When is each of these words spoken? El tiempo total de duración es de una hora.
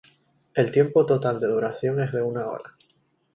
El 0.55 0.71
tiempo 0.71 1.05
total 1.05 1.39
de 1.39 1.45
duración 1.45 1.99
es 1.99 2.11
de 2.11 2.23
una 2.23 2.47
hora. 2.47 2.75